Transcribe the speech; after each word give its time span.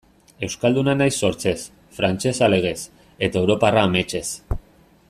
Euskalduna 0.45 0.95
naiz 1.01 1.13
sortzez, 1.27 1.59
frantsesa 1.99 2.51
legez, 2.55 2.75
eta 3.29 3.41
europarra 3.45 3.87
ametsez. 3.91 4.29